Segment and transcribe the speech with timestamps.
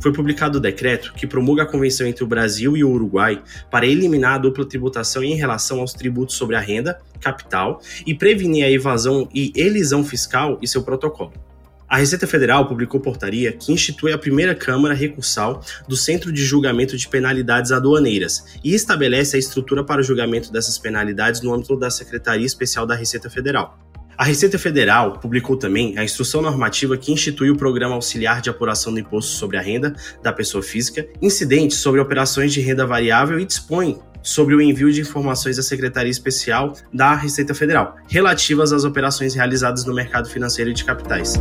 [0.00, 3.86] foi publicado o decreto que promulga a convenção entre o Brasil e o Uruguai para
[3.86, 8.70] eliminar a dupla tributação em relação aos tributos sobre a renda, capital e prevenir a
[8.70, 11.32] evasão e elisão fiscal e seu protocolo.
[11.90, 16.96] A Receita Federal publicou portaria que institui a primeira Câmara Recursal do Centro de Julgamento
[16.96, 21.90] de Penalidades Aduaneiras e estabelece a estrutura para o julgamento dessas penalidades no âmbito da
[21.90, 23.76] Secretaria Especial da Receita Federal.
[24.20, 28.92] A Receita Federal publicou também a instrução normativa que institui o Programa Auxiliar de Apuração
[28.92, 33.46] do Imposto sobre a Renda da Pessoa Física, incidente sobre operações de renda variável e
[33.46, 39.34] dispõe sobre o envio de informações à Secretaria Especial da Receita Federal, relativas às operações
[39.34, 41.40] realizadas no mercado financeiro de capitais.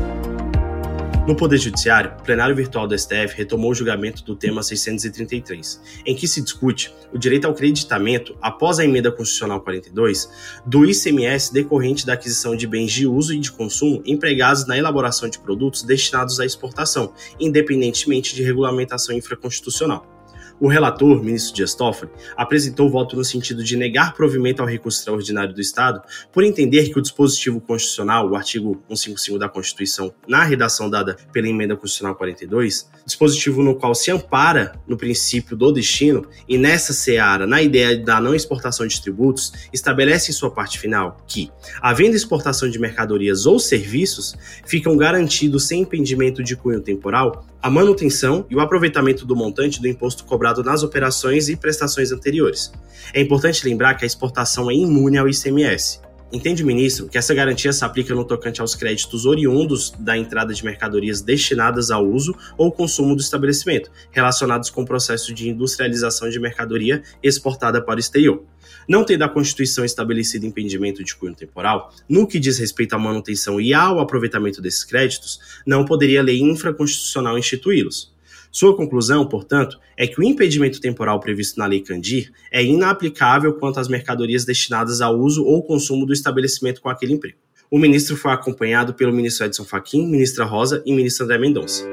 [1.29, 6.15] No Poder Judiciário, o plenário virtual do STF retomou o julgamento do tema 633, em
[6.15, 10.27] que se discute o direito ao creditamento, após a emenda constitucional 42,
[10.65, 15.29] do ICMS decorrente da aquisição de bens de uso e de consumo empregados na elaboração
[15.29, 20.18] de produtos destinados à exportação, independentemente de regulamentação infraconstitucional.
[20.61, 25.53] O relator, ministro Dias Toffoli, apresentou voto no sentido de negar provimento ao recurso extraordinário
[25.53, 26.01] do Estado
[26.33, 31.47] por entender que o dispositivo constitucional, o artigo 155 da Constituição, na redação dada pela
[31.47, 37.47] emenda constitucional 42, dispositivo no qual se ampara no princípio do destino e nessa seara,
[37.47, 41.49] na ideia da não exportação de tributos, estabelece em sua parte final que,
[41.81, 48.45] havendo exportação de mercadorias ou serviços, ficam garantidos sem impedimento de cunho temporal a manutenção
[48.49, 52.71] e o aproveitamento do montante do imposto cobrado nas operações e prestações anteriores.
[53.13, 56.01] É importante lembrar que a exportação é imune ao ICMS.
[56.31, 60.53] Entende o ministro que essa garantia se aplica no tocante aos créditos oriundos da entrada
[60.53, 66.29] de mercadorias destinadas ao uso ou consumo do estabelecimento, relacionados com o processo de industrialização
[66.29, 68.43] de mercadoria exportada para o exterior.
[68.87, 73.59] Não tendo a Constituição estabelecido impedimento de cunho temporal, no que diz respeito à manutenção
[73.59, 78.13] e ao aproveitamento desses créditos, não poderia a lei infraconstitucional instituí-los.
[78.51, 83.79] Sua conclusão, portanto, é que o impedimento temporal previsto na Lei Candir é inaplicável quanto
[83.79, 87.37] às mercadorias destinadas ao uso ou consumo do estabelecimento com aquele emprego.
[87.69, 91.85] O ministro foi acompanhado pelo ministro Edson Fachin, ministra Rosa e ministro André Mendonça.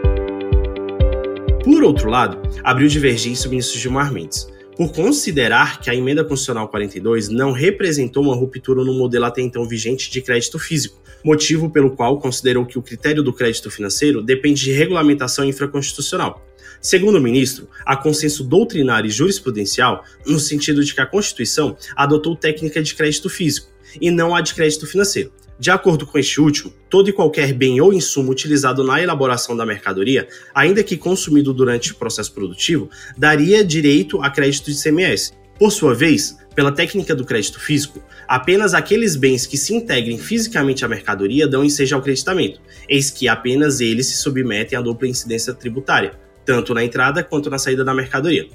[1.62, 6.68] Por outro lado, abriu divergência o ministro Gilmar Mendes, por considerar que a emenda constitucional
[6.68, 11.96] 42 não representou uma ruptura no modelo até então vigente de crédito físico, motivo pelo
[11.96, 16.44] qual considerou que o critério do crédito financeiro depende de regulamentação infraconstitucional.
[16.78, 22.36] Segundo o ministro, há consenso doutrinário e jurisprudencial no sentido de que a Constituição adotou
[22.36, 25.32] técnica de crédito físico e não a de crédito financeiro.
[25.58, 29.64] De acordo com este último, todo e qualquer bem ou insumo utilizado na elaboração da
[29.64, 35.32] mercadoria, ainda que consumido durante o processo produtivo, daria direito a crédito de CMS.
[35.58, 40.84] Por sua vez, pela técnica do crédito físico, apenas aqueles bens que se integrem fisicamente
[40.84, 45.54] à mercadoria dão ensejo ao creditamento, eis que apenas eles se submetem à dupla incidência
[45.54, 46.12] tributária,
[46.44, 48.46] tanto na entrada quanto na saída da mercadoria.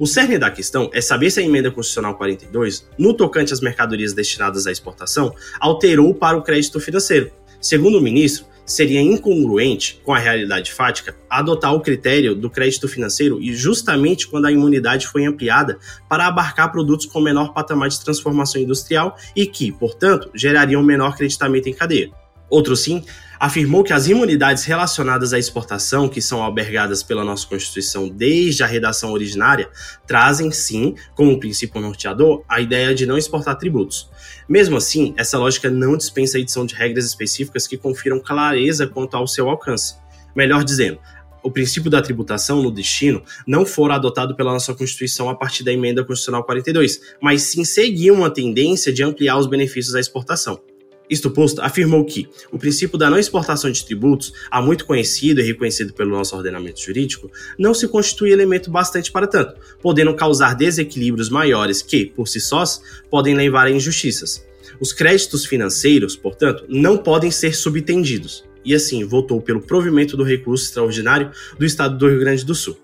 [0.00, 4.14] O cerne da questão é saber se a emenda constitucional 42, no tocante às mercadorias
[4.14, 7.30] destinadas à exportação, alterou para o crédito financeiro.
[7.60, 13.42] Segundo o ministro, seria incongruente com a realidade fática adotar o critério do crédito financeiro
[13.42, 15.78] e justamente quando a imunidade foi ampliada
[16.08, 21.68] para abarcar produtos com menor patamar de transformação industrial e que, portanto, gerariam menor creditamento
[21.68, 22.10] em cadeia.
[22.50, 23.04] Outro sim
[23.38, 28.66] afirmou que as imunidades relacionadas à exportação, que são albergadas pela nossa Constituição desde a
[28.66, 29.70] redação originária,
[30.06, 34.10] trazem sim, como princípio norteador, a ideia de não exportar tributos.
[34.46, 39.16] Mesmo assim, essa lógica não dispensa a edição de regras específicas que confiram clareza quanto
[39.16, 39.94] ao seu alcance.
[40.36, 40.98] Melhor dizendo,
[41.42, 45.72] o princípio da tributação no destino não fora adotado pela nossa Constituição a partir da
[45.72, 50.60] emenda constitucional 42, mas sim seguir uma tendência de ampliar os benefícios da exportação.
[51.10, 55.44] Isto posto, afirmou que o princípio da não exportação de tributos, há muito conhecido e
[55.44, 57.28] reconhecido pelo nosso ordenamento jurídico,
[57.58, 62.80] não se constitui elemento bastante para tanto, podendo causar desequilíbrios maiores que, por si sós,
[63.10, 64.46] podem levar a injustiças.
[64.78, 70.66] Os créditos financeiros, portanto, não podem ser subtendidos, e assim votou pelo provimento do recurso
[70.66, 72.78] extraordinário do Estado do Rio Grande do Sul.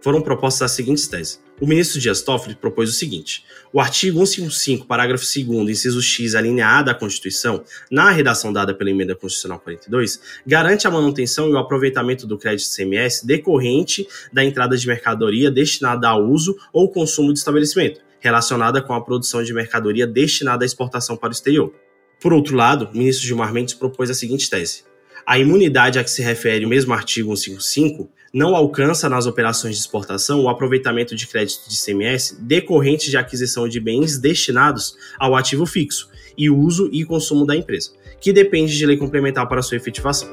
[0.00, 1.45] Foram propostas as seguintes teses.
[1.58, 3.42] O ministro Dias Toffoli propôs o seguinte:
[3.72, 9.14] o artigo 155, parágrafo 2, inciso X, a da Constituição, na redação dada pela emenda
[9.14, 14.86] constitucional 42, garante a manutenção e o aproveitamento do crédito CMS decorrente da entrada de
[14.86, 20.62] mercadoria destinada ao uso ou consumo do estabelecimento, relacionada com a produção de mercadoria destinada
[20.62, 21.72] à exportação para o exterior.
[22.20, 24.84] Por outro lado, o ministro Gilmar Mendes propôs a seguinte tese:
[25.26, 29.80] a imunidade a que se refere o mesmo artigo 155 não alcança nas operações de
[29.80, 35.66] exportação o aproveitamento de crédito de CMS decorrente de aquisição de bens destinados ao ativo
[35.66, 36.08] fixo
[36.38, 37.90] e uso e consumo da empresa,
[38.20, 40.30] que depende de lei complementar para sua efetivação.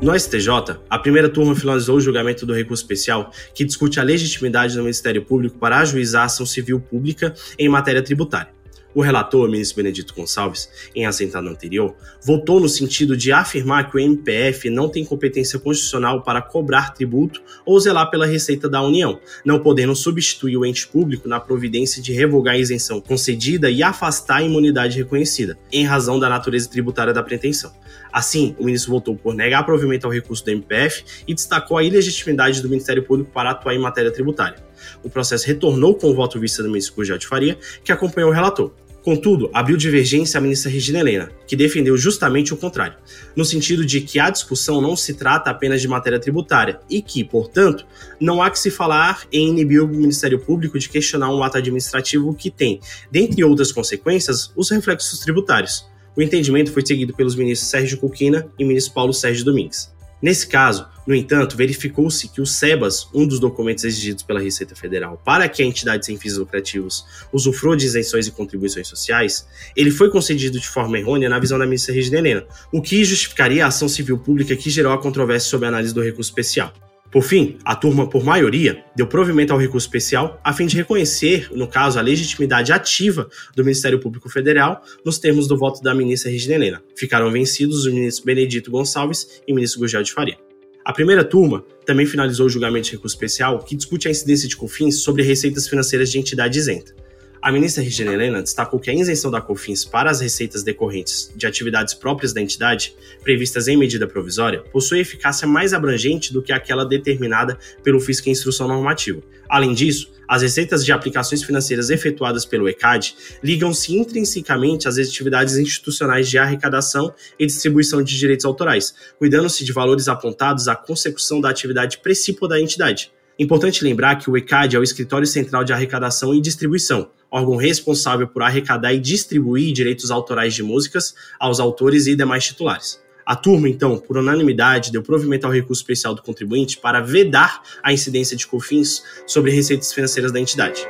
[0.00, 4.74] No STJ, a primeira turma finalizou o julgamento do recurso especial que discute a legitimidade
[4.74, 8.61] do Ministério Público para ajuizar ação civil pública em matéria tributária.
[8.94, 14.00] O relator, ministro Benedito Gonçalves, em assentado anterior, votou no sentido de afirmar que o
[14.00, 19.60] MPF não tem competência constitucional para cobrar tributo ou zelar pela receita da União, não
[19.60, 24.42] podendo substituir o ente público na providência de revogar a isenção concedida e afastar a
[24.42, 27.72] imunidade reconhecida, em razão da natureza tributária da pretensão.
[28.12, 32.60] Assim, o ministro votou por negar provimento ao recurso do MPF e destacou a ilegitimidade
[32.60, 34.71] do Ministério Público para atuar em matéria tributária.
[35.02, 38.32] O processo retornou com o voto vista do ministro Gurgel de Faria, que acompanhou o
[38.32, 38.72] relator.
[39.02, 42.96] Contudo, abriu divergência a ministra Regina Helena, que defendeu justamente o contrário,
[43.34, 47.24] no sentido de que a discussão não se trata apenas de matéria tributária e que,
[47.24, 47.84] portanto,
[48.20, 52.32] não há que se falar em inibir o Ministério Público de questionar um ato administrativo
[52.32, 52.78] que tem,
[53.10, 55.84] dentre outras consequências, os reflexos tributários.
[56.16, 59.92] O entendimento foi seguido pelos ministros Sérgio Cuquina e ministro Paulo Sérgio Domingues.
[60.22, 65.20] Nesse caso, no entanto, verificou-se que o SEBAS, um dos documentos exigidos pela Receita Federal
[65.24, 69.46] para que a entidade sem fins lucrativos usufrua de isenções e contribuições sociais,
[69.76, 73.64] ele foi concedido de forma errônea na visão da ministra Regina Helena, o que justificaria
[73.64, 76.72] a ação civil pública que gerou a controvérsia sobre a análise do recurso especial.
[77.12, 81.50] Por fim, a turma, por maioria, deu provimento ao recurso especial a fim de reconhecer,
[81.52, 86.30] no caso, a legitimidade ativa do Ministério Público Federal nos termos do voto da ministra
[86.30, 86.82] Regina Helena.
[86.96, 90.38] Ficaram vencidos os ministros Benedito Gonçalves e ministro Gugel de Faria.
[90.86, 94.56] A primeira turma também finalizou o julgamento de recurso especial que discute a incidência de
[94.56, 96.94] COFINS sobre receitas financeiras de entidade isenta.
[97.42, 101.44] A ministra Regina Helena destacou que a isenção da COFINS para as receitas decorrentes de
[101.44, 106.84] atividades próprias da entidade, previstas em medida provisória, possui eficácia mais abrangente do que aquela
[106.84, 109.20] determinada pelo fisco em instrução normativa.
[109.48, 116.30] Além disso, as receitas de aplicações financeiras efetuadas pelo ECAD ligam-se intrinsecamente às atividades institucionais
[116.30, 121.98] de arrecadação e distribuição de direitos autorais, cuidando-se de valores apontados à consecução da atividade
[121.98, 123.10] principal da entidade.
[123.38, 128.28] Importante lembrar que o ECAD é o Escritório Central de Arrecadação e Distribuição, órgão responsável
[128.28, 133.00] por arrecadar e distribuir direitos autorais de músicas aos autores e demais titulares.
[133.24, 137.92] A turma, então, por unanimidade, deu provimento ao recurso especial do contribuinte para vedar a
[137.92, 140.86] incidência de COFINS sobre receitas financeiras da entidade.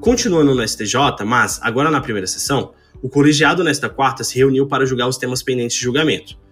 [0.00, 4.84] Continuando no STJ, mas agora na primeira sessão, o colegiado nesta quarta se reuniu para
[4.84, 6.43] julgar os temas pendentes de julgamento.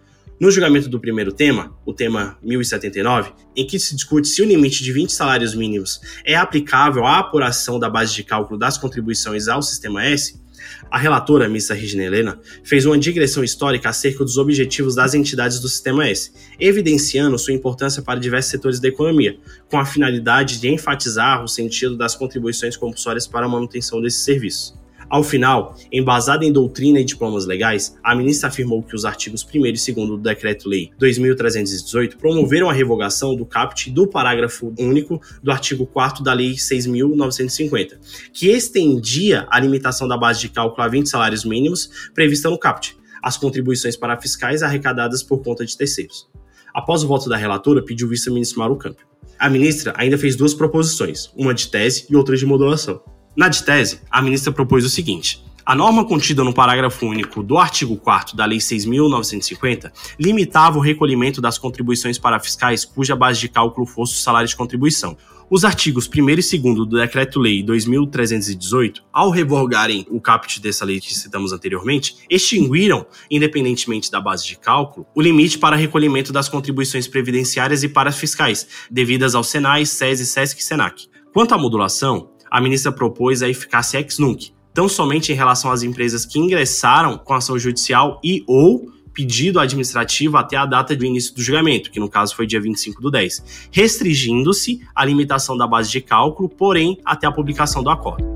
[0.43, 4.83] No julgamento do primeiro tema, o tema 1079, em que se discute se o limite
[4.83, 9.63] de 20 salários mínimos é aplicável à apuração da base de cálculo das contribuições ao
[9.63, 10.43] Sistema S,
[10.91, 15.69] a relatora, Missa Regina Helena, fez uma digressão histórica acerca dos objetivos das entidades do
[15.69, 19.39] Sistema S, evidenciando sua importância para diversos setores da economia,
[19.71, 24.82] com a finalidade de enfatizar o sentido das contribuições compulsórias para a manutenção desses serviços.
[25.13, 29.67] Ao final, embasada em doutrina e diplomas legais, a ministra afirmou que os artigos 1
[29.67, 35.85] e 2 do Decreto-Lei 2318 promoveram a revogação do caput do parágrafo único do artigo
[35.85, 37.99] 4 da Lei 6.950,
[38.33, 42.97] que estendia a limitação da base de cálculo a 20 salários mínimos prevista no caput,
[43.23, 46.27] as contribuições para fiscais arrecadadas por conta de terceiros.
[46.73, 49.07] Após o voto da relatora, pediu o vice-ministro Mauro Campio.
[49.39, 53.12] A ministra ainda fez duas proposições, uma de tese e outra de modulação.
[53.35, 57.57] Na de tese, a ministra propôs o seguinte: a norma contida no parágrafo único do
[57.57, 63.49] artigo 4 da Lei 6.950 limitava o recolhimento das contribuições para fiscais cuja base de
[63.49, 65.17] cálculo fosse o salário de contribuição.
[65.49, 71.15] Os artigos 1 e 2 do Decreto-Lei 2.318, ao revogarem o caput dessa lei que
[71.15, 77.83] citamos anteriormente, extinguiram, independentemente da base de cálculo, o limite para recolhimento das contribuições previdenciárias
[77.83, 81.13] e para fiscais, devidas ao Senai, SESI, SESC e SENAC.
[81.33, 85.83] Quanto à modulação, a ministra propôs a eficácia ex nunc, tão somente em relação às
[85.83, 91.35] empresas que ingressaram com ação judicial e ou pedido administrativo até a data do início
[91.35, 95.91] do julgamento, que no caso foi dia 25 do 10, restringindo-se a limitação da base
[95.91, 98.32] de cálculo, porém até a publicação do acordo.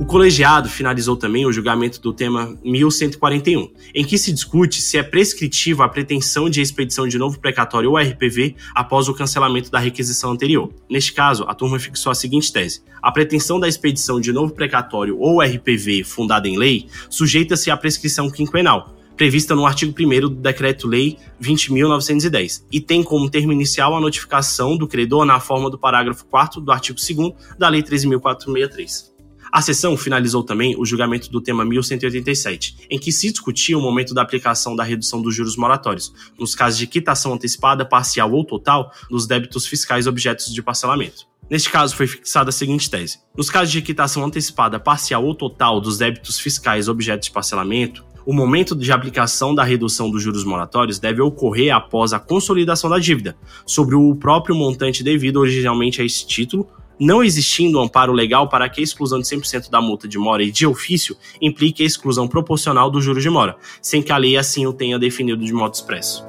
[0.00, 5.02] O colegiado finalizou também o julgamento do tema 1141, em que se discute se é
[5.02, 10.32] prescritiva a pretensão de expedição de novo precatório ou RPV após o cancelamento da requisição
[10.32, 10.72] anterior.
[10.88, 15.18] Neste caso, a turma fixou a seguinte tese: a pretensão da expedição de novo precatório
[15.18, 21.18] ou RPV fundada em lei sujeita-se à prescrição quinquenal, prevista no artigo 1 do Decreto-Lei
[21.42, 26.58] 20.910, e tem como termo inicial a notificação do credor na forma do parágrafo 4
[26.58, 29.09] do artigo 2 da Lei 13.463.
[29.52, 34.14] A sessão finalizou também o julgamento do tema 1187, em que se discutia o momento
[34.14, 38.92] da aplicação da redução dos juros moratórios, nos casos de quitação antecipada, parcial ou total,
[39.10, 41.26] dos débitos fiscais objetos de parcelamento.
[41.50, 45.80] Neste caso, foi fixada a seguinte tese: nos casos de quitação antecipada, parcial ou total
[45.80, 51.00] dos débitos fiscais objetos de parcelamento, o momento de aplicação da redução dos juros moratórios
[51.00, 56.24] deve ocorrer após a consolidação da dívida, sobre o próprio montante devido originalmente a esse
[56.24, 56.68] título
[57.00, 60.50] não existindo amparo legal para que a exclusão de 100% da multa de mora e
[60.50, 64.66] de ofício implique a exclusão proporcional do juros de mora, sem que a lei assim
[64.66, 66.22] o tenha definido de modo expresso.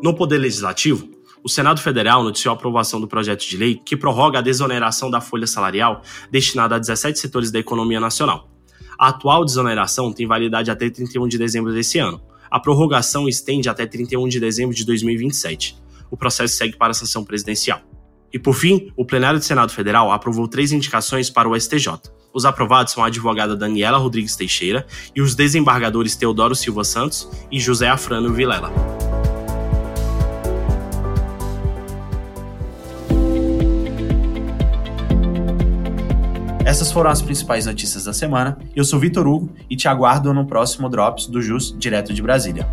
[0.00, 1.10] No Poder Legislativo,
[1.42, 5.20] o Senado Federal noticiou a aprovação do projeto de lei que prorroga a desoneração da
[5.20, 8.48] folha salarial destinada a 17 setores da economia nacional.
[8.96, 12.20] A atual desoneração tem validade até 31 de dezembro desse ano.
[12.50, 15.79] A prorrogação estende até 31 de dezembro de 2027
[16.10, 17.80] o processo segue para a sanção presidencial.
[18.32, 22.00] E por fim, o plenário do Senado Federal aprovou três indicações para o STJ.
[22.32, 27.58] Os aprovados são a advogada Daniela Rodrigues Teixeira e os desembargadores Teodoro Silva Santos e
[27.58, 28.72] José Afrânio Vilela.
[36.64, 38.56] Essas foram as principais notícias da semana.
[38.76, 42.68] Eu sou Vitor Hugo e te aguardo no próximo Drops do JUS, direto de Brasília.